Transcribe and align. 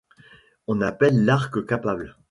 On 0.65 0.73
l'appelle 0.73 1.25
l'arc 1.25 1.63
capable. 1.67 2.15